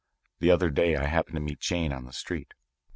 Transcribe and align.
The 0.39 0.49
other 0.49 0.71
day 0.71 0.95
I 0.95 1.05
happened 1.05 1.35
to 1.35 1.39
meet 1.41 1.59
Jane 1.59 1.93
on 1.93 2.05
the 2.05 2.11
street. 2.11 2.55